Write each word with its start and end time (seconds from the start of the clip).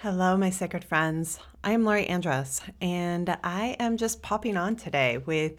Hello, 0.00 0.36
my 0.36 0.50
sacred 0.50 0.84
friends. 0.84 1.38
I 1.64 1.72
am 1.72 1.82
Laurie 1.82 2.06
Andrus, 2.06 2.60
and 2.82 3.34
I 3.42 3.76
am 3.80 3.96
just 3.96 4.20
popping 4.20 4.58
on 4.58 4.76
today 4.76 5.16
with 5.16 5.54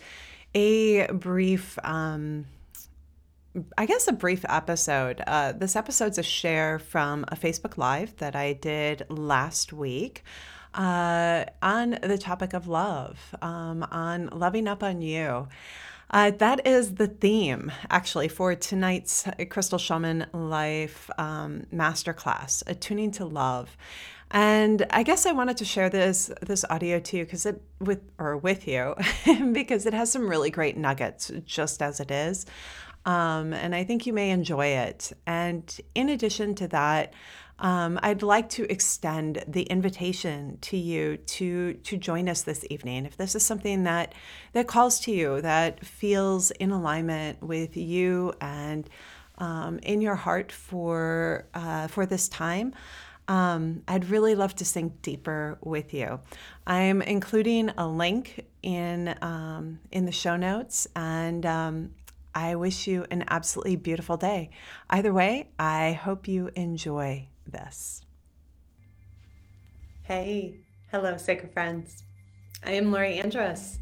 a 0.54 1.08
brief, 1.08 1.80
um, 1.84 2.46
I 3.80 3.88
guess, 3.88 4.08
a 4.08 4.12
brief 4.12 4.46
episode. 4.48 5.24
Uh, 5.26 5.54
this 5.54 5.76
episode's 5.76 6.20
a 6.20 6.24
share 6.24 6.78
from 6.78 7.26
a 7.30 7.36
Facebook 7.36 7.80
Live 7.80 8.16
that 8.18 8.36
I 8.36 8.54
did 8.54 9.08
last 9.10 9.74
week 9.74 10.24
uh, 10.76 11.46
on 11.64 11.98
the 12.04 12.20
topic 12.20 12.54
of 12.54 12.68
love, 12.68 13.34
um, 13.42 13.88
on 13.90 14.28
loving 14.28 14.68
up 14.68 14.84
on 14.84 15.02
you. 15.02 15.48
Uh, 16.12 16.30
that 16.30 16.66
is 16.66 16.96
the 16.96 17.08
theme, 17.08 17.72
actually, 17.90 18.28
for 18.28 18.54
tonight's 18.54 19.28
Crystal 19.50 19.80
Shaman 19.80 20.28
Life 20.32 21.10
um, 21.18 21.66
Masterclass, 21.74 22.62
Attuning 22.68 23.10
to 23.14 23.26
Love. 23.26 23.76
And 24.32 24.86
I 24.90 25.04
guess 25.04 25.26
I 25.26 25.32
wanted 25.32 25.58
to 25.58 25.66
share 25.66 25.90
this 25.90 26.30
this 26.42 26.66
audio 26.70 27.00
too, 27.00 27.24
because 27.24 27.46
it 27.46 27.62
with 27.80 28.02
or 28.20 28.38
with 28.38 28.68
you, 28.68 28.96
because 29.54 29.86
it 29.86 29.94
has 29.94 30.12
some 30.12 30.28
really 30.28 30.50
great 30.50 30.78
nuggets, 30.78 31.32
just 31.46 31.82
as 31.82 32.00
it 32.00 32.12
is. 32.12 32.46
Um, 33.06 33.54
and 33.54 33.74
I 33.74 33.86
think 33.86 34.06
you 34.06 34.12
may 34.12 34.32
enjoy 34.32 34.68
it. 34.68 35.14
And 35.26 35.64
in 35.96 36.10
addition 36.10 36.56
to 36.56 36.68
that, 36.68 37.14
um, 37.60 37.98
I'd 38.04 38.22
like 38.22 38.50
to 38.50 38.72
extend 38.72 39.44
the 39.48 39.64
invitation 39.64 40.58
to 40.62 40.78
you 40.78 41.18
to 41.18 41.74
to 41.74 41.98
join 41.98 42.30
us 42.30 42.44
this 42.44 42.66
evening. 42.70 43.06
If 43.06 43.18
this 43.18 43.34
is 43.34 43.46
something 43.46 43.84
that 43.84 44.14
that 44.52 44.68
calls 44.68 45.00
to 45.02 45.12
you, 45.12 45.42
that 45.42 45.84
feels 45.86 46.52
in 46.52 46.72
alignment 46.72 47.42
with 47.42 47.78
you 47.78 48.34
and 48.42 48.88
um, 49.38 49.80
in 49.80 50.02
your 50.02 50.16
heart 50.16 50.52
for 50.52 51.48
uh, 51.54 51.88
for 51.88 52.06
this 52.06 52.28
time. 52.28 52.74
Um, 53.28 53.84
I'd 53.88 54.06
really 54.06 54.36
love 54.36 54.56
to 54.56 54.66
sink 54.66 55.02
deeper 55.02 55.58
with 55.62 55.94
you. 55.94 56.20
I'm 56.66 57.02
including 57.02 57.72
a 57.78 57.88
link 57.88 58.46
in 58.64 59.16
um, 59.22 59.80
in 59.92 60.06
the 60.06 60.12
show 60.12 60.38
notes, 60.38 60.88
and 60.96 61.46
um, 61.46 61.92
I 62.34 62.56
wish 62.56 62.88
you 62.88 63.06
an 63.12 63.26
absolutely 63.28 63.76
beautiful 63.76 64.16
day. 64.16 64.52
Either 64.90 65.12
way, 65.12 65.50
I 65.60 65.94
hope 65.94 66.28
you 66.28 66.52
enjoy 66.56 67.28
this. 67.46 68.02
Hey, 70.04 70.60
hello, 70.92 71.18
sacred 71.18 71.52
friends. 71.52 72.04
I 72.66 72.72
am 72.72 72.92
Laurie 72.92 73.20
Andrus, 73.20 73.80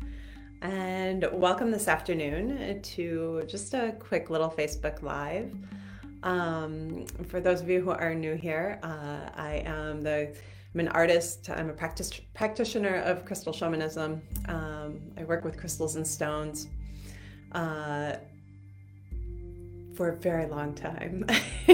and 0.62 1.28
welcome 1.32 1.70
this 1.70 1.88
afternoon 1.88 2.82
to 2.82 3.44
just 3.48 3.76
a 3.76 3.96
quick 4.00 4.32
little 4.32 4.50
Facebook 4.50 5.04
Live. 5.04 5.54
Um, 6.26 7.06
for 7.28 7.40
those 7.40 7.62
of 7.62 7.70
you 7.70 7.82
who 7.82 7.92
are 7.92 8.14
new 8.14 8.36
here, 8.36 8.80
uh, 8.84 9.30
I 9.36 9.64
am 9.66 10.02
the 10.02 10.36
I'm 10.74 10.80
an 10.82 10.88
artist. 10.90 11.50
I'm 11.50 11.70
a 11.70 11.74
practice, 11.74 12.12
practitioner 12.34 12.96
of 12.96 13.24
crystal 13.24 13.54
shamanism. 13.54 14.22
Um, 14.50 15.00
I 15.18 15.24
work 15.24 15.46
with 15.46 15.58
crystals 15.58 15.96
and 15.96 16.06
stones. 16.06 16.68
Uh, 17.54 18.18
for 19.96 20.10
a 20.10 20.18
very 20.18 20.46
long 20.46 20.74
time 20.74 21.26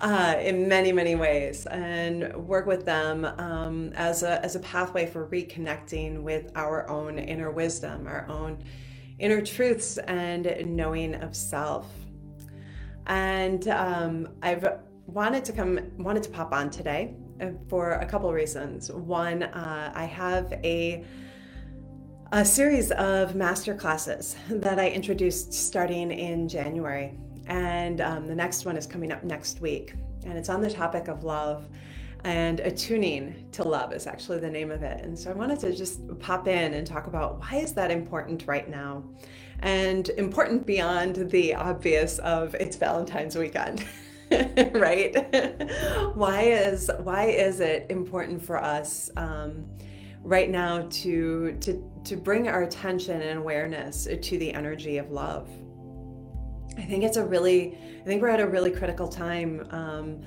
uh, 0.00 0.36
in 0.40 0.68
many, 0.68 0.92
many 0.92 1.16
ways 1.16 1.66
and 1.66 2.32
work 2.46 2.64
with 2.64 2.84
them 2.84 3.24
um, 3.24 3.92
as, 3.96 4.22
a, 4.22 4.40
as 4.44 4.54
a 4.54 4.60
pathway 4.60 5.04
for 5.04 5.26
reconnecting 5.26 6.22
with 6.22 6.52
our 6.54 6.88
own 6.88 7.18
inner 7.18 7.50
wisdom, 7.50 8.06
our 8.06 8.24
own 8.28 8.62
inner 9.18 9.44
truths, 9.44 9.98
and 9.98 10.76
knowing 10.76 11.16
of 11.16 11.34
self. 11.34 11.90
And 13.08 13.66
um, 13.68 14.28
I've 14.42 14.66
wanted 15.06 15.44
to 15.46 15.52
come, 15.52 15.80
wanted 15.98 16.22
to 16.24 16.30
pop 16.30 16.52
on 16.52 16.70
today 16.70 17.14
uh, 17.40 17.50
for 17.68 17.92
a 17.92 18.06
couple 18.06 18.32
reasons. 18.32 18.92
One, 18.92 19.42
uh, 19.42 19.92
I 19.94 20.04
have 20.04 20.52
a 20.64 21.04
a 22.30 22.44
series 22.44 22.90
of 22.92 23.34
master 23.34 23.74
classes 23.74 24.36
that 24.50 24.78
I 24.78 24.90
introduced 24.90 25.54
starting 25.54 26.10
in 26.10 26.46
January. 26.46 27.14
And 27.46 28.02
um, 28.02 28.26
the 28.26 28.34
next 28.34 28.66
one 28.66 28.76
is 28.76 28.86
coming 28.86 29.12
up 29.12 29.24
next 29.24 29.62
week. 29.62 29.94
And 30.26 30.36
it's 30.36 30.50
on 30.50 30.60
the 30.60 30.70
topic 30.70 31.08
of 31.08 31.24
love. 31.24 31.66
And 32.24 32.60
attuning 32.60 33.48
to 33.52 33.62
love 33.62 33.92
is 33.92 34.06
actually 34.06 34.40
the 34.40 34.50
name 34.50 34.70
of 34.70 34.82
it. 34.82 35.04
And 35.04 35.18
so 35.18 35.30
I 35.30 35.34
wanted 35.34 35.60
to 35.60 35.74
just 35.74 36.00
pop 36.18 36.48
in 36.48 36.74
and 36.74 36.86
talk 36.86 37.06
about 37.06 37.38
why 37.40 37.58
is 37.58 37.72
that 37.74 37.90
important 37.90 38.46
right 38.46 38.68
now? 38.68 39.04
And 39.60 40.08
important 40.10 40.66
beyond 40.66 41.30
the 41.30 41.54
obvious 41.54 42.18
of 42.18 42.54
it's 42.56 42.76
Valentine's 42.76 43.36
weekend. 43.36 43.84
right 44.74 45.14
why 46.14 46.42
is 46.42 46.90
why 46.98 47.24
is 47.24 47.60
it 47.60 47.86
important 47.88 48.44
for 48.44 48.62
us 48.62 49.10
um, 49.16 49.64
right 50.22 50.50
now 50.50 50.86
to 50.90 51.56
to 51.60 51.82
to 52.04 52.16
bring 52.16 52.48
our 52.48 52.62
attention 52.62 53.22
and 53.22 53.38
awareness 53.38 54.06
to 54.20 54.38
the 54.38 54.52
energy 54.52 54.98
of 54.98 55.10
love. 55.10 55.48
I 56.76 56.82
think 56.82 57.04
it's 57.04 57.16
a 57.16 57.24
really 57.24 57.78
I 58.00 58.04
think 58.04 58.22
we're 58.22 58.28
at 58.28 58.40
a 58.40 58.46
really 58.46 58.70
critical 58.70 59.08
time 59.08 59.66
um, 59.70 60.20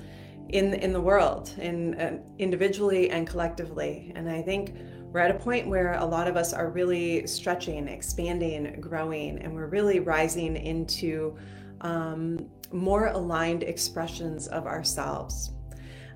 in 0.52 0.74
in 0.74 0.92
the 0.92 1.00
world, 1.00 1.52
in 1.58 1.94
uh, 1.94 2.18
individually 2.38 3.10
and 3.10 3.26
collectively, 3.26 4.12
and 4.14 4.28
I 4.28 4.42
think 4.42 4.74
we're 5.12 5.20
at 5.20 5.30
a 5.30 5.38
point 5.38 5.68
where 5.68 5.94
a 5.94 6.04
lot 6.04 6.26
of 6.26 6.36
us 6.36 6.54
are 6.54 6.70
really 6.70 7.26
stretching, 7.26 7.86
expanding, 7.88 8.80
growing, 8.80 9.38
and 9.40 9.54
we're 9.54 9.66
really 9.66 10.00
rising 10.00 10.56
into 10.56 11.36
um, 11.82 12.48
more 12.72 13.08
aligned 13.08 13.62
expressions 13.62 14.48
of 14.48 14.66
ourselves. 14.66 15.50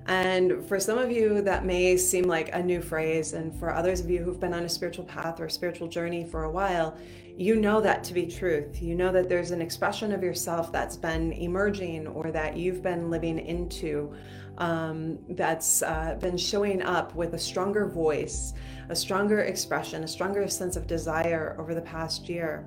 And 0.07 0.65
for 0.67 0.79
some 0.79 0.97
of 0.97 1.11
you, 1.11 1.41
that 1.41 1.65
may 1.65 1.97
seem 1.97 2.23
like 2.23 2.49
a 2.53 2.63
new 2.63 2.81
phrase. 2.81 3.33
And 3.33 3.53
for 3.59 3.73
others 3.73 3.99
of 3.99 4.09
you 4.09 4.23
who've 4.23 4.39
been 4.39 4.53
on 4.53 4.63
a 4.63 4.69
spiritual 4.69 5.03
path 5.05 5.39
or 5.41 5.49
spiritual 5.49 5.89
journey 5.89 6.23
for 6.23 6.45
a 6.45 6.51
while, 6.51 6.97
you 7.37 7.55
know 7.55 7.79
that 7.79 8.03
to 8.05 8.13
be 8.13 8.25
truth. 8.25 8.81
You 8.81 8.95
know 8.95 9.11
that 9.11 9.29
there's 9.29 9.51
an 9.51 9.61
expression 9.61 10.11
of 10.11 10.23
yourself 10.23 10.71
that's 10.71 10.97
been 10.97 11.33
emerging 11.33 12.07
or 12.07 12.31
that 12.31 12.57
you've 12.57 12.81
been 12.81 13.11
living 13.11 13.37
into 13.37 14.13
um, 14.57 15.19
that's 15.29 15.83
uh, 15.83 16.17
been 16.19 16.35
showing 16.35 16.81
up 16.81 17.13
with 17.13 17.35
a 17.35 17.39
stronger 17.39 17.87
voice, 17.87 18.53
a 18.89 18.95
stronger 18.95 19.41
expression, 19.41 20.03
a 20.03 20.07
stronger 20.07 20.47
sense 20.47 20.75
of 20.75 20.87
desire 20.87 21.55
over 21.59 21.75
the 21.75 21.81
past 21.81 22.27
year. 22.27 22.65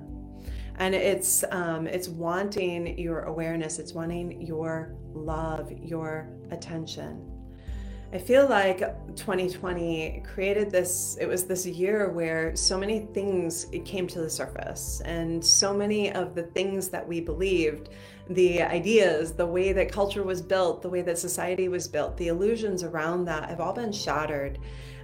And 0.77 0.95
it's 0.95 1.43
um, 1.51 1.85
it's 1.85 2.07
wanting 2.07 2.97
your 2.97 3.23
awareness, 3.23 3.77
it's 3.77 3.93
wanting 3.93 4.41
your 4.41 4.95
love, 5.13 5.69
your 5.71 6.29
attention. 6.49 7.30
I 8.13 8.17
feel 8.17 8.45
like 8.45 8.79
2020 9.15 10.23
created 10.25 10.69
this, 10.69 11.17
it 11.21 11.27
was 11.27 11.45
this 11.45 11.65
year 11.65 12.09
where 12.09 12.53
so 12.57 12.77
many 12.77 13.07
things 13.13 13.67
came 13.85 14.05
to 14.07 14.19
the 14.19 14.29
surface, 14.29 15.01
and 15.05 15.43
so 15.43 15.73
many 15.73 16.11
of 16.11 16.35
the 16.35 16.43
things 16.43 16.89
that 16.89 17.07
we 17.07 17.21
believed, 17.21 17.87
the 18.29 18.63
ideas, 18.63 19.31
the 19.31 19.45
way 19.45 19.71
that 19.71 19.93
culture 19.93 20.23
was 20.23 20.41
built, 20.41 20.81
the 20.81 20.89
way 20.89 21.01
that 21.03 21.19
society 21.19 21.69
was 21.69 21.87
built, 21.87 22.17
the 22.17 22.27
illusions 22.27 22.83
around 22.83 23.23
that 23.25 23.47
have 23.49 23.61
all 23.61 23.71
been 23.71 23.93
shattered. 23.93 24.59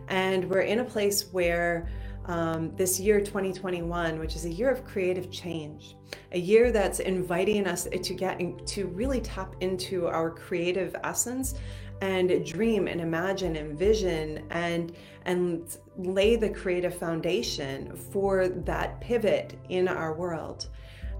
And 0.10 0.50
we're 0.50 0.62
in 0.62 0.80
a 0.80 0.86
place 0.86 1.32
where 1.32 1.88
um, 2.28 2.76
this 2.76 3.00
year 3.00 3.20
2021, 3.20 4.20
which 4.20 4.36
is 4.36 4.46
a 4.46 4.50
year 4.50 4.70
of 4.70 4.86
creative 4.86 5.32
change, 5.32 5.96
a 6.34 6.40
year 6.40 6.72
that's 6.72 7.00
inviting 7.00 7.66
us 7.68 7.88
to 8.02 8.14
get 8.14 8.68
to 8.68 8.88
really 8.88 9.22
tap 9.22 9.56
into 9.62 10.08
our 10.08 10.30
creative 10.30 10.96
essence 11.04 11.56
and 12.02 12.46
dream 12.46 12.88
and 12.88 13.02
imagine 13.02 13.56
and 13.56 13.78
vision 13.78 14.46
and 14.52 14.96
and 15.26 15.78
lay 15.98 16.36
the 16.36 16.50
creative 16.50 16.96
foundation 16.96 17.96
for 17.96 18.48
that 18.48 19.02
pivot 19.02 19.58
in 19.70 19.88
our 19.88 20.14
world. 20.14 20.70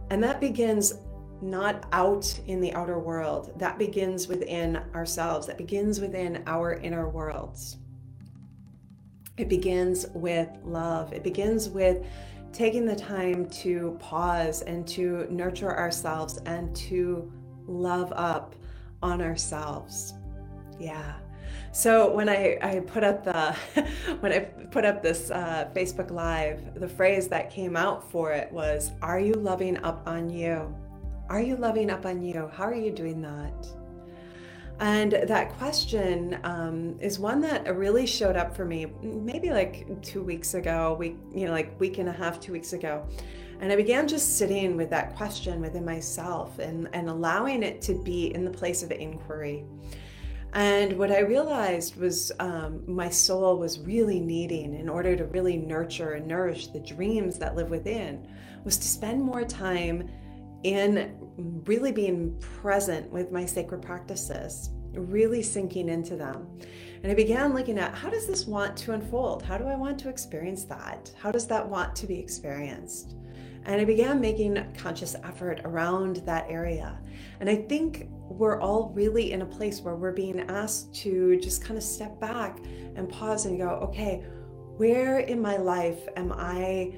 And 0.10 0.24
that 0.24 0.40
begins 0.40 1.00
not 1.42 1.86
out 1.92 2.40
in 2.48 2.62
the 2.62 2.74
outer 2.74 3.00
world. 3.00 3.54
That 3.60 3.78
begins 3.78 4.28
within 4.28 4.78
ourselves. 4.96 5.48
That 5.48 5.58
begins 5.58 6.00
within 6.00 6.44
our 6.48 6.74
inner 6.74 7.10
worlds. 7.10 7.78
It 9.38 9.50
begins 9.50 10.08
with 10.14 10.50
love. 10.64 11.14
It 11.14 11.24
begins 11.24 11.70
with 11.70 12.04
taking 12.52 12.86
the 12.86 12.96
time 12.96 13.48
to 13.50 13.96
pause 14.00 14.64
and 14.64 14.88
to 14.88 15.28
nurture 15.30 15.76
ourselves 15.78 16.40
and 16.46 16.76
to 16.76 17.32
love 17.68 18.12
up 18.16 18.56
on 19.04 19.22
ourselves. 19.22 20.16
Yeah. 20.80 21.14
So 21.72 22.12
when 22.12 22.30
I, 22.30 22.58
I 22.62 22.80
put 22.80 23.04
up 23.04 23.24
the 23.24 23.54
when 24.22 24.34
I 24.34 24.40
put 24.40 24.86
up 24.86 25.04
this 25.04 25.30
uh, 25.30 25.70
Facebook 25.76 26.10
Live, 26.10 26.80
the 26.80 26.88
phrase 26.88 27.28
that 27.28 27.52
came 27.52 27.76
out 27.76 28.10
for 28.10 28.32
it 28.32 28.52
was, 28.52 28.92
"Are 29.02 29.20
you 29.20 29.34
loving 29.34 29.78
up 29.84 30.08
on 30.08 30.30
you? 30.30 30.74
Are 31.30 31.42
you 31.42 31.56
loving 31.58 31.92
up 31.92 32.06
on 32.06 32.22
you? 32.22 32.50
How 32.54 32.64
are 32.64 32.76
you 32.76 32.92
doing 32.92 33.22
that?" 33.22 33.68
And 34.80 35.12
that 35.12 35.54
question 35.54 36.40
um, 36.44 36.98
is 37.00 37.18
one 37.18 37.42
that 37.42 37.76
really 37.76 38.06
showed 38.06 38.36
up 38.36 38.56
for 38.56 38.64
me 38.64 38.86
maybe 39.02 39.50
like 39.50 40.02
two 40.04 40.22
weeks 40.22 40.54
ago, 40.54 40.96
week 41.00 41.18
you 41.34 41.48
know 41.48 41.52
like 41.52 41.80
week 41.80 41.98
and 41.98 42.08
a 42.08 42.12
half, 42.12 42.40
two 42.40 42.52
weeks 42.52 42.74
ago, 42.74 43.08
and 43.60 43.72
I 43.72 43.76
began 43.76 44.08
just 44.08 44.38
sitting 44.38 44.78
with 44.78 44.92
that 44.92 45.16
question 45.16 45.62
within 45.62 45.84
myself 45.84 46.60
and 46.60 46.88
and 46.94 47.10
allowing 47.10 47.64
it 47.64 47.82
to 47.84 47.96
be 47.96 48.34
in 48.36 48.46
the 48.46 48.52
place 48.52 48.84
of 48.84 48.92
inquiry. 48.92 49.66
And 50.54 50.98
what 50.98 51.12
I 51.12 51.20
realized 51.20 51.98
was 51.98 52.32
um, 52.40 52.84
my 52.88 53.10
soul 53.10 53.58
was 53.58 53.80
really 53.80 54.20
needing 54.20 54.76
in 54.76 54.90
order 54.90 55.16
to 55.16 55.26
really 55.26 55.58
nurture 55.58 56.14
and 56.14 56.28
nourish 56.28 56.68
the 56.68 56.80
dreams 56.80 57.38
that 57.40 57.56
live 57.56 57.70
within 57.70 58.28
was 58.64 58.78
to 58.78 58.88
spend 58.88 59.22
more 59.22 59.44
time 59.44 60.10
in 60.64 61.16
really 61.66 61.92
being 61.92 62.38
present 62.40 63.12
with 63.12 63.32
my 63.32 63.46
sacred 63.46 63.82
practices, 63.82 64.72
really 64.94 65.42
sinking 65.42 65.90
into 65.90 66.16
them. 66.16 66.48
And 67.04 67.12
I 67.12 67.16
began 67.16 67.54
looking 67.54 67.78
at 67.78 67.94
how 67.94 68.10
does 68.10 68.28
this 68.28 68.48
want 68.48 68.76
to 68.78 68.94
unfold? 68.94 69.44
How 69.44 69.58
do 69.58 69.66
I 69.66 69.76
want 69.76 70.00
to 70.00 70.10
experience 70.10 70.64
that? 70.66 71.12
How 71.20 71.32
does 71.32 71.48
that 71.48 71.68
want 71.68 71.96
to 71.98 72.08
be 72.08 72.20
experienced? 72.20 73.16
And 73.66 73.82
I 73.82 73.86
began 73.86 74.22
making 74.22 74.74
conscious 74.78 75.16
effort 75.24 75.62
around 75.66 76.18
that 76.26 76.46
area. 76.50 76.98
And 77.40 77.50
I 77.50 77.56
think 77.56 78.08
we're 78.10 78.60
all 78.62 78.92
really 78.96 79.34
in 79.34 79.42
a 79.42 79.46
place 79.46 79.82
where 79.82 79.96
we're 79.96 80.14
being 80.14 80.40
asked 80.50 80.96
to 81.02 81.38
just 81.40 81.64
kind 81.64 81.78
of 81.78 81.84
step 81.84 82.20
back 82.20 82.60
and 82.96 83.10
pause 83.10 83.46
and 83.46 83.58
go, 83.58 83.68
okay, 83.68 84.24
where 84.78 85.20
in 85.20 85.42
my 85.42 85.58
life 85.58 86.08
am 86.16 86.32
I 86.32 86.94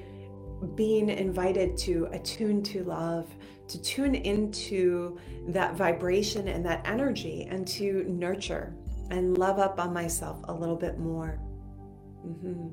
being 0.74 1.08
invited 1.08 1.76
to 1.78 2.08
attune 2.12 2.62
to 2.64 2.84
love, 2.84 3.34
to 3.68 3.80
tune 3.80 4.14
into 4.14 5.18
that 5.48 5.74
vibration 5.74 6.48
and 6.48 6.64
that 6.66 6.86
energy, 6.86 7.46
and 7.50 7.66
to 7.68 8.04
nurture 8.04 8.74
and 9.10 9.38
love 9.38 9.58
up 9.58 9.80
on 9.80 9.92
myself 9.92 10.38
a 10.44 10.52
little 10.52 10.76
bit 10.76 10.98
more? 10.98 11.40
Mm-hmm 12.26 12.68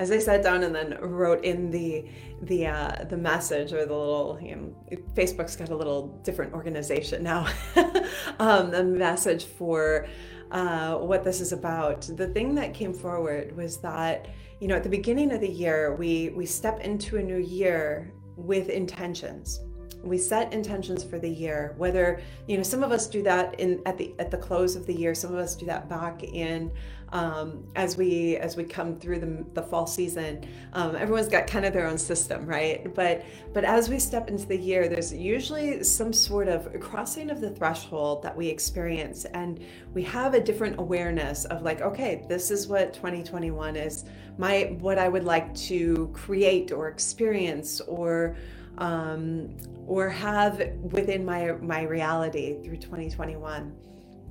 as 0.00 0.10
I 0.10 0.18
sat 0.18 0.42
down 0.42 0.62
and 0.62 0.74
then 0.74 0.96
wrote 1.00 1.44
in 1.44 1.70
the 1.70 2.06
the 2.42 2.66
uh, 2.66 3.04
the 3.04 3.18
message 3.18 3.74
or 3.74 3.84
the 3.84 3.94
little 3.94 4.38
you 4.40 4.56
know, 4.56 4.74
Facebook's 5.14 5.56
got 5.56 5.68
a 5.68 5.76
little 5.76 6.18
different 6.24 6.54
organization 6.54 7.22
now, 7.22 7.46
um, 8.38 8.70
the 8.70 8.82
message 8.82 9.44
for 9.44 10.06
uh, 10.50 10.96
what 10.96 11.22
this 11.22 11.40
is 11.40 11.52
about. 11.52 12.00
The 12.16 12.28
thing 12.28 12.54
that 12.54 12.72
came 12.72 12.94
forward 12.94 13.54
was 13.54 13.76
that 13.82 14.26
you 14.60 14.68
know 14.68 14.76
at 14.76 14.82
the 14.82 14.88
beginning 14.88 15.32
of 15.32 15.40
the 15.40 15.48
year 15.48 15.94
we 15.96 16.28
we 16.30 16.44
step 16.44 16.80
into 16.80 17.16
a 17.16 17.22
new 17.22 17.38
year 17.38 18.12
with 18.36 18.68
intentions 18.68 19.60
we 20.02 20.16
set 20.18 20.52
intentions 20.52 21.04
for 21.04 21.18
the 21.18 21.28
year 21.28 21.74
whether 21.76 22.20
you 22.46 22.56
know 22.56 22.62
some 22.62 22.82
of 22.82 22.92
us 22.92 23.06
do 23.06 23.22
that 23.22 23.58
in 23.60 23.80
at 23.86 23.98
the 23.98 24.14
at 24.18 24.30
the 24.30 24.36
close 24.36 24.76
of 24.76 24.86
the 24.86 24.94
year 24.94 25.14
some 25.14 25.32
of 25.32 25.38
us 25.38 25.54
do 25.54 25.66
that 25.66 25.88
back 25.88 26.22
in 26.22 26.70
um, 27.12 27.64
as 27.74 27.96
we 27.96 28.36
as 28.36 28.56
we 28.56 28.64
come 28.64 28.98
through 28.98 29.18
the, 29.18 29.44
the 29.54 29.62
fall 29.62 29.86
season. 29.86 30.46
Um, 30.72 30.94
everyone's 30.94 31.28
got 31.28 31.46
kind 31.46 31.64
of 31.64 31.72
their 31.72 31.86
own 31.86 31.98
system 31.98 32.46
right? 32.46 32.92
But 32.94 33.24
but 33.52 33.64
as 33.64 33.88
we 33.88 33.98
step 33.98 34.28
into 34.28 34.46
the 34.46 34.56
year 34.56 34.88
there's 34.88 35.12
usually 35.12 35.82
some 35.82 36.12
sort 36.12 36.48
of 36.48 36.68
crossing 36.80 37.30
of 37.30 37.40
the 37.40 37.50
threshold 37.50 38.22
that 38.22 38.36
we 38.36 38.48
experience 38.48 39.24
and 39.26 39.60
we 39.92 40.02
have 40.04 40.34
a 40.34 40.40
different 40.40 40.78
awareness 40.78 41.44
of 41.46 41.62
like 41.62 41.80
okay 41.80 42.24
this 42.28 42.50
is 42.50 42.68
what 42.68 42.94
2021 42.94 43.76
is. 43.76 44.04
My 44.38 44.76
what 44.78 44.98
i 44.98 45.08
would 45.08 45.24
like 45.24 45.54
to 45.54 46.10
create 46.14 46.72
or 46.72 46.88
experience 46.88 47.80
or 47.82 48.36
um, 48.78 49.56
or 49.86 50.08
have 50.08 50.62
within 50.92 51.24
my 51.24 51.52
my 51.60 51.82
reality 51.82 52.62
through 52.62 52.76
2021 52.76 53.74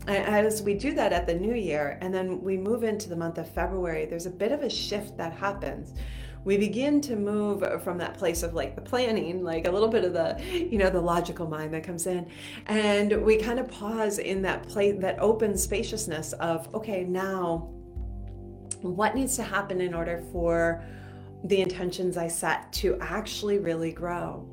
as 0.08 0.62
we 0.62 0.74
do 0.74 0.94
that 0.94 1.12
at 1.12 1.28
the 1.28 1.36
new 1.36 1.54
year 1.54 1.98
and 2.02 2.14
then 2.14 2.42
we 2.42 2.58
move 2.58 2.84
into 2.84 3.10
the 3.10 3.16
month 3.16 3.38
of 3.38 3.50
february 3.54 4.06
there's 4.06 4.26
a 4.26 4.32
bit 4.32 4.52
of 4.52 4.62
a 4.62 4.70
shift 4.70 5.18
that 5.18 5.34
happens. 5.34 5.94
We 6.46 6.58
begin 6.58 7.02
to 7.02 7.16
move 7.16 7.84
from 7.84 7.98
that 7.98 8.18
place 8.18 8.44
of 8.44 8.54
like 8.54 8.76
the 8.76 8.82
planning 8.82 9.44
like 9.44 9.68
a 9.68 9.72
little 9.72 9.90
bit 9.90 10.06
of 10.06 10.14
the 10.14 10.42
you 10.50 10.78
know 10.78 10.90
the 10.90 11.02
logical 11.02 11.48
mind 11.48 11.74
that 11.74 11.84
comes 11.84 12.08
in 12.08 12.28
and 12.68 13.24
we 13.24 13.38
kind 13.38 13.60
of 13.60 13.68
pause 13.68 14.20
in 14.20 14.42
that 14.44 14.68
place 14.68 14.96
that 15.00 15.20
open 15.20 15.58
spaciousness 15.58 16.34
of 16.34 16.74
okay 16.74 17.04
now 17.04 17.70
what 18.82 19.16
needs 19.16 19.36
to 19.36 19.44
happen 19.44 19.82
in 19.82 19.94
order 19.94 20.24
for 20.32 20.82
the 21.46 21.62
intentions 21.62 22.18
i 22.18 22.28
set 22.28 22.72
to 22.74 22.98
actually 23.02 23.60
really 23.60 23.92
grow 23.92 24.48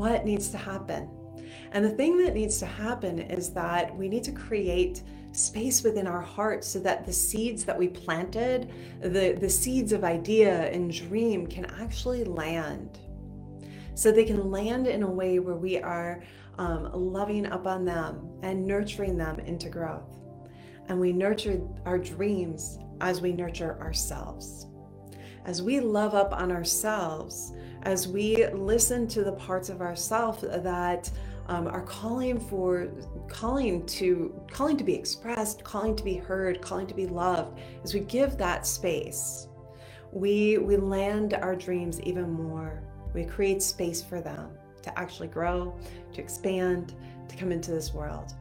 what 0.00 0.24
needs 0.24 0.48
to 0.48 0.56
happen? 0.56 1.10
And 1.72 1.84
the 1.84 1.90
thing 1.90 2.16
that 2.24 2.32
needs 2.32 2.58
to 2.60 2.64
happen 2.64 3.18
is 3.18 3.52
that 3.52 3.94
we 3.94 4.08
need 4.08 4.24
to 4.24 4.32
create 4.32 5.02
space 5.32 5.82
within 5.82 6.06
our 6.06 6.22
hearts 6.22 6.66
so 6.66 6.78
that 6.80 7.04
the 7.04 7.12
seeds 7.12 7.66
that 7.66 7.78
we 7.78 7.88
planted, 7.88 8.72
the, 9.02 9.36
the 9.38 9.50
seeds 9.50 9.92
of 9.92 10.02
idea 10.02 10.70
and 10.70 10.90
dream, 10.90 11.46
can 11.46 11.66
actually 11.66 12.24
land. 12.24 12.98
So 13.94 14.10
they 14.10 14.24
can 14.24 14.50
land 14.50 14.86
in 14.86 15.02
a 15.02 15.10
way 15.10 15.38
where 15.38 15.56
we 15.56 15.78
are 15.78 16.22
um, 16.56 16.90
loving 16.94 17.44
up 17.44 17.66
on 17.66 17.84
them 17.84 18.26
and 18.42 18.66
nurturing 18.66 19.18
them 19.18 19.38
into 19.40 19.68
growth. 19.68 20.16
And 20.88 20.98
we 20.98 21.12
nurture 21.12 21.60
our 21.84 21.98
dreams 21.98 22.78
as 23.02 23.20
we 23.20 23.34
nurture 23.34 23.78
ourselves. 23.82 24.66
As 25.44 25.62
we 25.62 25.80
love 25.80 26.14
up 26.14 26.32
on 26.32 26.52
ourselves, 26.52 27.52
as 27.82 28.06
we 28.06 28.46
listen 28.48 29.08
to 29.08 29.24
the 29.24 29.32
parts 29.32 29.68
of 29.68 29.80
ourself 29.80 30.42
that 30.42 31.10
um, 31.46 31.66
are 31.66 31.82
calling 31.82 32.38
for 32.38 32.88
calling 33.28 33.84
to 33.86 34.38
calling 34.50 34.76
to 34.76 34.84
be 34.84 34.94
expressed 34.94 35.64
calling 35.64 35.96
to 35.96 36.04
be 36.04 36.14
heard 36.14 36.60
calling 36.60 36.86
to 36.86 36.94
be 36.94 37.06
loved 37.06 37.58
as 37.82 37.92
we 37.92 38.00
give 38.00 38.36
that 38.36 38.66
space 38.66 39.48
we 40.12 40.58
we 40.58 40.76
land 40.76 41.34
our 41.34 41.54
dreams 41.54 42.00
even 42.00 42.30
more. 42.30 42.82
We 43.14 43.24
create 43.24 43.62
space 43.62 44.02
for 44.02 44.20
them 44.20 44.50
to 44.82 44.98
actually 44.98 45.28
grow 45.28 45.76
to 46.12 46.20
expand 46.20 46.94
to 47.28 47.36
come 47.36 47.52
into 47.52 47.70
this 47.70 47.92
world 47.92 48.34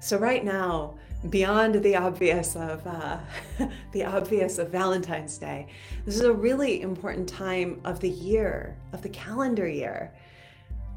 so 0.00 0.18
right 0.18 0.44
now 0.44 0.94
beyond 1.30 1.82
the 1.82 1.96
obvious 1.96 2.54
of 2.56 2.86
uh, 2.86 3.18
the 3.92 4.04
obvious 4.04 4.58
of 4.58 4.68
Valentine's 4.70 5.38
Day. 5.38 5.66
This 6.04 6.16
is 6.16 6.22
a 6.22 6.32
really 6.32 6.82
important 6.82 7.28
time 7.28 7.80
of 7.84 8.00
the 8.00 8.10
year, 8.10 8.76
of 8.92 9.02
the 9.02 9.08
calendar 9.08 9.66
year, 9.66 10.12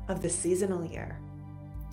of 0.08 0.22
the 0.22 0.30
seasonal 0.30 0.84
year, 0.86 1.20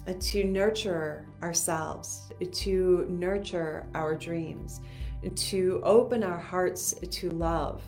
uh, 0.06 0.14
to 0.18 0.44
nurture 0.44 1.26
ourselves, 1.42 2.32
to 2.52 3.06
nurture 3.08 3.86
our 3.94 4.14
dreams, 4.14 4.80
to 5.34 5.80
open 5.84 6.22
our 6.22 6.38
hearts 6.38 6.94
to 7.10 7.30
love, 7.30 7.82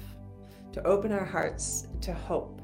to 0.73 0.83
open 0.87 1.13
our 1.13 1.25
hearts 1.25 1.89
to 2.03 2.13
hope. 2.13 2.61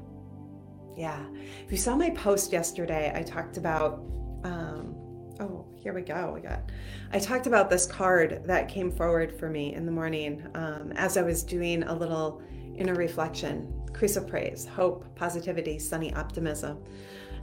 Yeah. 0.95 1.25
If 1.65 1.71
you 1.71 1.77
saw 1.77 1.95
my 1.95 2.11
post 2.11 2.51
yesterday, 2.51 3.11
I 3.13 3.23
talked 3.23 3.57
about 3.57 4.03
um, 4.43 4.95
oh, 5.43 5.65
here 5.75 5.93
we 5.93 6.01
go. 6.01 6.31
We 6.33 6.41
got. 6.41 6.71
I 7.11 7.19
talked 7.19 7.47
about 7.47 7.69
this 7.69 7.85
card 7.85 8.43
that 8.45 8.67
came 8.67 8.91
forward 8.91 9.37
for 9.37 9.49
me 9.49 9.73
in 9.73 9.85
the 9.85 9.91
morning 9.91 10.45
um, 10.55 10.91
as 10.95 11.17
I 11.17 11.21
was 11.21 11.43
doing 11.43 11.83
a 11.83 11.93
little 11.93 12.41
inner 12.75 12.95
reflection. 12.95 13.73
Chrysoprase, 13.91 14.67
hope, 14.67 15.05
positivity, 15.15 15.77
sunny 15.77 16.13
optimism. 16.13 16.83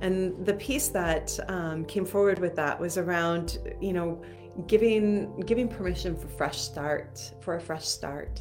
And 0.01 0.45
the 0.47 0.55
piece 0.55 0.89
that 0.89 1.39
um, 1.49 1.85
came 1.85 2.07
forward 2.07 2.39
with 2.39 2.57
that 2.57 2.81
was 2.81 2.97
around, 2.97 3.59
you 3.81 3.93
know, 3.93 4.23
giving 4.67 5.39
giving 5.41 5.69
permission 5.69 6.17
for 6.17 6.29
fresh 6.29 6.59
start, 6.59 7.35
for 7.41 7.57
a 7.57 7.61
fresh 7.61 7.87
start, 7.87 8.41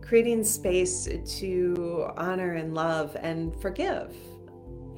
creating 0.00 0.42
space 0.42 1.08
to 1.38 2.08
honor 2.16 2.54
and 2.54 2.74
love 2.74 3.16
and 3.20 3.54
forgive, 3.60 4.16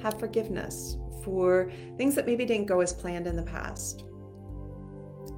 have 0.01 0.19
forgiveness 0.19 0.97
for 1.23 1.71
things 1.97 2.15
that 2.15 2.27
maybe 2.27 2.45
didn't 2.45 2.67
go 2.67 2.81
as 2.81 2.93
planned 2.93 3.27
in 3.27 3.37
the 3.37 3.43
past, 3.43 4.05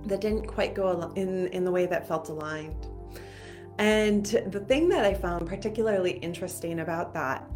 that 0.06 0.20
didn't 0.20 0.46
quite 0.46 0.74
go 0.74 1.12
in, 1.16 1.48
in 1.48 1.64
the 1.64 1.70
way 1.70 1.86
that 1.86 2.06
felt 2.06 2.28
aligned. 2.28 2.86
And 3.78 4.24
the 4.24 4.60
thing 4.60 4.88
that 4.90 5.04
I 5.04 5.14
found 5.14 5.48
particularly 5.48 6.12
interesting 6.12 6.80
about 6.80 7.12
that 7.14 7.48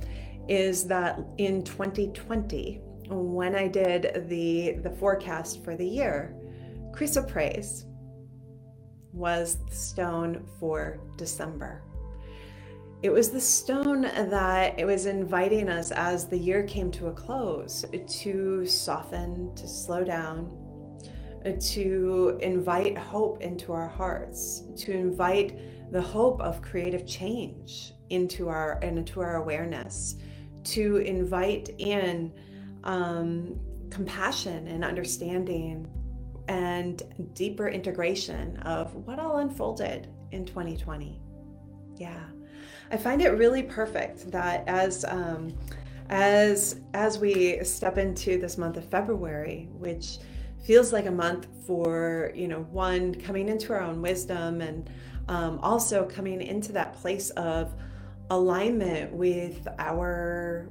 is 0.49 0.87
that 0.87 1.20
in 1.37 1.62
2020, 1.62 2.80
when 3.11 3.54
I 3.54 3.68
did 3.68 4.26
the, 4.28 4.78
the 4.82 4.90
forecast 4.90 5.62
for 5.62 5.76
the 5.76 5.87
year, 5.87 6.35
chrysoprase 6.92 7.85
was 9.12 9.58
the 9.68 9.75
stone 9.75 10.47
for 10.58 11.00
December. 11.16 11.82
It 13.00 13.11
was 13.11 13.31
the 13.31 13.40
stone 13.40 14.02
that 14.02 14.78
it 14.78 14.85
was 14.85 15.07
inviting 15.07 15.69
us 15.69 15.93
as 15.93 16.26
the 16.26 16.37
year 16.37 16.64
came 16.64 16.90
to 16.93 17.07
a 17.07 17.12
close 17.12 17.85
to 18.23 18.67
soften, 18.67 19.55
to 19.55 19.69
slow 19.69 20.02
down, 20.02 20.50
to 21.61 22.38
invite 22.43 22.99
hope 22.99 23.40
into 23.40 23.73
our 23.73 23.87
hearts, 23.87 24.64
to 24.78 24.93
invite 24.93 25.93
the 25.93 26.00
hope 26.00 26.40
of 26.40 26.61
creative 26.61 27.07
change 27.07 27.93
into 28.11 28.49
our 28.49 28.81
into 28.83 29.21
our 29.21 29.37
awareness, 29.37 30.17
to 30.64 30.97
invite 30.97 31.71
in 31.78 32.33
um, 32.83 33.61
compassion 33.90 34.67
and 34.67 34.85
understanding 34.85 35.87
and 36.49 37.05
deeper 37.35 37.69
integration 37.69 38.57
of 38.59 38.93
what 39.07 39.21
all 39.21 39.38
unfolded 39.38 40.09
in 40.33 40.45
2020. 40.45 41.21
Yeah. 41.97 42.25
I 42.90 42.97
find 42.97 43.21
it 43.21 43.30
really 43.30 43.62
perfect 43.62 44.30
that 44.30 44.66
as 44.66 45.04
um, 45.07 45.52
as 46.09 46.80
as 46.95 47.18
we 47.18 47.62
step 47.64 47.99
into 47.99 48.38
this 48.38 48.57
month 48.57 48.76
of 48.76 48.85
February, 48.85 49.68
which 49.73 50.18
feels 50.64 50.92
like 50.92 51.07
a 51.07 51.11
month 51.11 51.47
for, 51.66 52.33
you 52.35 52.49
know, 52.49 52.61
one, 52.71 53.14
coming 53.14 53.49
into 53.49 53.73
our 53.73 53.80
own 53.80 54.02
wisdom 54.02 54.61
and 54.61 54.90
um, 55.28 55.59
also 55.62 56.04
coming 56.04 56.40
into 56.40 56.73
that 56.73 56.95
place 56.95 57.30
of 57.30 57.75
alignment 58.30 59.12
with 59.12 59.66
our 59.78 60.71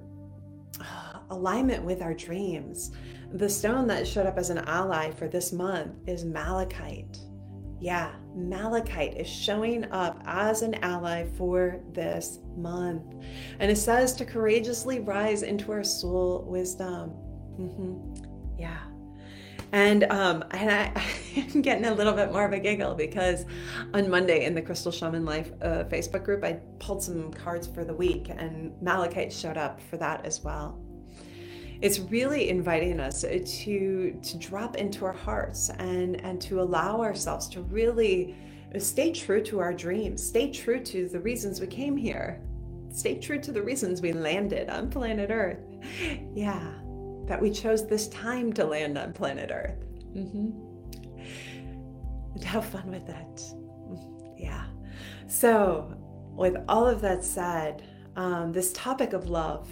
uh, 0.80 1.20
alignment 1.30 1.84
with 1.84 2.02
our 2.02 2.14
dreams. 2.14 2.92
The 3.34 3.50
stone 3.50 3.88
that 3.88 4.08
showed 4.08 4.26
up 4.26 4.38
as 4.38 4.50
an 4.50 4.60
ally 4.60 5.12
for 5.12 5.28
this 5.28 5.52
month 5.52 5.96
is 6.08 6.24
malachite. 6.24 7.20
Yeah, 7.80 8.12
malachite 8.36 9.18
is 9.18 9.28
showing 9.28 9.86
up 9.92 10.22
as 10.26 10.64
an 10.64 10.76
ally 10.76 11.28
for 11.38 11.80
this 11.94 12.40
month. 12.56 13.16
And 13.60 13.72
it 13.72 13.76
says 13.76 14.14
to 14.16 14.26
courageously 14.26 15.00
rise 15.00 15.44
into 15.44 15.72
our 15.72 15.84
soul 15.84 16.44
wisdom. 16.48 17.12
Mm-hmm. 17.60 18.26
Yeah. 18.58 18.80
And 19.74 20.06
um, 20.06 20.44
and 20.52 20.72
I, 20.72 21.04
I'm 21.36 21.62
getting 21.62 21.86
a 21.86 21.94
little 21.94 22.14
bit 22.14 22.32
more 22.32 22.46
of 22.46 22.54
a 22.54 22.60
giggle 22.60 22.96
because 22.96 23.46
on 23.94 24.10
Monday 24.10 24.46
in 24.46 24.56
the 24.56 24.62
Crystal 24.62 24.92
Shaman 24.92 25.26
Life 25.26 25.52
uh, 25.62 25.84
Facebook 25.84 26.24
group, 26.24 26.44
I 26.44 26.54
pulled 26.80 27.04
some 27.04 27.32
cards 27.34 27.68
for 27.68 27.84
the 27.84 27.94
week, 27.94 28.30
and 28.30 28.72
Malachite 28.82 29.32
showed 29.32 29.58
up 29.58 29.82
for 29.82 29.98
that 29.98 30.26
as 30.26 30.42
well. 30.44 30.82
It's 31.82 32.00
really 32.00 32.50
inviting 32.50 33.00
us 33.00 33.22
to 33.22 34.20
to 34.22 34.38
drop 34.38 34.76
into 34.78 35.06
our 35.06 35.14
hearts 35.14 35.70
and 35.70 36.20
and 36.22 36.42
to 36.42 36.62
allow 36.62 37.02
ourselves 37.02 37.48
to 37.50 37.62
really 37.62 38.36
stay 38.80 39.12
true 39.12 39.44
to 39.44 39.60
our 39.60 39.74
dreams, 39.74 40.26
stay 40.26 40.52
true 40.52 40.80
to 40.84 41.08
the 41.08 41.20
reasons 41.20 41.62
we 41.62 41.68
came 41.68 41.96
here, 41.96 42.42
stay 42.92 43.18
true 43.18 43.40
to 43.40 43.52
the 43.52 43.62
reasons 43.62 44.02
we 44.02 44.14
landed 44.14 44.70
on 44.70 44.90
planet 44.90 45.30
Earth. 45.32 45.60
Yeah 46.34 46.74
that 47.28 47.42
we 47.42 47.52
chose 47.52 47.86
this 47.86 48.08
time 48.08 48.52
to 48.54 48.66
land 48.66 48.98
on 48.98 49.14
planet 49.14 49.52
Earth. 49.54 49.86
Mm-hmm. 50.16 50.50
And 52.36 52.44
have 52.44 52.66
fun 52.66 52.90
with 52.90 53.08
it. 53.10 53.42
Yeah. 54.38 54.66
So, 55.28 55.94
with 56.34 56.56
all 56.70 56.88
of 56.88 57.02
that 57.02 57.24
said, 57.24 57.84
um, 58.16 58.54
this 58.54 58.72
topic 58.74 59.14
of 59.14 59.30
love 59.30 59.70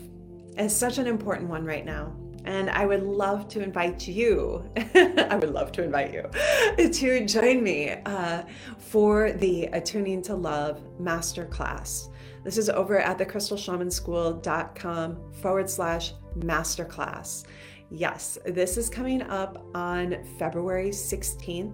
is 0.58 0.76
such 0.76 0.98
an 0.98 1.08
important 1.08 1.50
one 1.50 1.66
right 1.66 1.86
now. 1.86 2.14
And 2.46 2.70
I 2.70 2.86
would 2.86 3.04
love 3.04 3.48
to 3.50 3.62
invite 3.64 4.08
you, 4.08 4.64
I 4.96 5.36
would 5.36 5.52
love 5.52 5.72
to 5.74 5.84
invite 5.84 6.14
you 6.14 6.30
to 6.90 7.26
join 7.26 7.62
me 7.64 7.90
uh, 8.06 8.44
for 8.78 9.32
the 9.32 9.66
Attuning 9.66 10.22
to 10.24 10.36
Love 10.36 10.82
Masterclass. 11.02 12.10
This 12.44 12.58
is 12.60 12.70
over 12.70 13.00
at 13.00 13.18
thecrystalshamanschool.com 13.18 15.34
forward 15.42 15.70
slash 15.70 16.14
masterclass. 16.38 17.46
Yes, 17.90 18.38
this 18.46 18.78
is 18.78 18.90
coming 18.90 19.24
up 19.24 19.66
on 19.74 20.24
February 20.38 20.90
16th. 20.90 21.74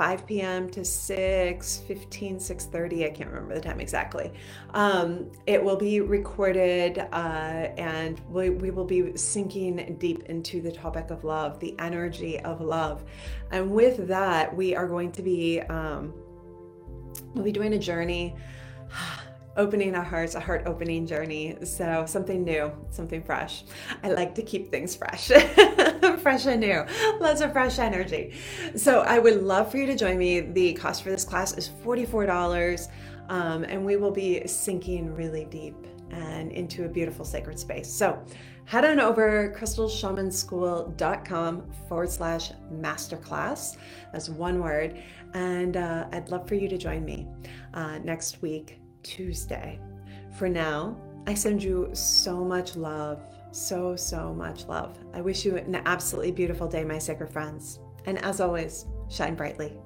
5 0.00 0.26
p.m. 0.26 0.70
to 0.70 0.82
6 0.82 1.76
15 1.86 2.40
6 2.40 2.64
30 2.64 3.04
i 3.04 3.10
can't 3.10 3.28
remember 3.28 3.54
the 3.54 3.60
time 3.60 3.80
exactly 3.80 4.32
um, 4.72 5.30
it 5.46 5.62
will 5.62 5.76
be 5.76 6.00
recorded 6.00 7.00
uh, 7.12 7.68
and 7.76 8.18
we, 8.30 8.48
we 8.48 8.70
will 8.70 8.86
be 8.86 9.14
sinking 9.14 9.96
deep 9.98 10.22
into 10.30 10.62
the 10.62 10.72
topic 10.72 11.10
of 11.10 11.22
love 11.22 11.60
the 11.60 11.78
energy 11.78 12.40
of 12.40 12.62
love 12.62 13.04
and 13.50 13.70
with 13.70 14.08
that 14.08 14.56
we 14.56 14.74
are 14.74 14.88
going 14.88 15.12
to 15.12 15.20
be 15.20 15.60
um, 15.68 16.14
we'll 17.34 17.44
be 17.44 17.52
doing 17.52 17.74
a 17.74 17.78
journey 17.78 18.34
opening 19.56 19.94
our 19.94 20.04
hearts, 20.04 20.34
a 20.34 20.40
heart 20.40 20.64
opening 20.66 21.06
journey. 21.06 21.56
So, 21.64 22.04
something 22.06 22.44
new, 22.44 22.70
something 22.90 23.22
fresh. 23.22 23.64
I 24.02 24.10
like 24.10 24.34
to 24.36 24.42
keep 24.42 24.70
things 24.70 24.96
fresh, 24.96 25.28
fresh 26.22 26.46
and 26.46 26.60
new, 26.60 26.84
lots 27.20 27.40
of 27.40 27.52
fresh 27.52 27.78
energy. 27.78 28.34
So, 28.76 29.00
I 29.00 29.18
would 29.18 29.42
love 29.42 29.70
for 29.70 29.78
you 29.78 29.86
to 29.86 29.96
join 29.96 30.18
me. 30.18 30.40
The 30.40 30.74
cost 30.74 31.02
for 31.02 31.08
this 31.10 31.24
class 31.24 31.56
is 31.56 31.70
$44, 31.84 32.88
um, 33.28 33.64
and 33.64 33.84
we 33.84 33.96
will 33.96 34.12
be 34.12 34.46
sinking 34.46 35.14
really 35.14 35.46
deep 35.46 35.74
and 36.10 36.52
into 36.52 36.84
a 36.84 36.88
beautiful 36.88 37.24
sacred 37.24 37.58
space. 37.58 37.88
So, 37.88 38.22
head 38.64 38.84
on 38.84 39.00
over 39.00 39.54
crystalshamanschool.com 39.58 41.72
forward 41.88 42.10
slash 42.10 42.52
masterclass. 42.72 43.76
That's 44.12 44.28
one 44.28 44.62
word. 44.62 45.02
And 45.34 45.76
uh, 45.76 46.06
I'd 46.12 46.30
love 46.30 46.48
for 46.48 46.56
you 46.56 46.68
to 46.68 46.76
join 46.76 47.04
me 47.04 47.28
uh, 47.74 47.98
next 47.98 48.42
week 48.42 48.79
Tuesday. 49.02 49.78
For 50.36 50.48
now, 50.48 50.96
I 51.26 51.34
send 51.34 51.62
you 51.62 51.90
so 51.92 52.44
much 52.44 52.76
love, 52.76 53.22
so, 53.52 53.96
so 53.96 54.32
much 54.32 54.66
love. 54.66 54.98
I 55.12 55.20
wish 55.20 55.44
you 55.44 55.56
an 55.56 55.82
absolutely 55.86 56.32
beautiful 56.32 56.66
day, 56.66 56.84
my 56.84 56.98
sacred 56.98 57.32
friends. 57.32 57.80
And 58.06 58.18
as 58.24 58.40
always, 58.40 58.86
shine 59.08 59.34
brightly. 59.34 59.76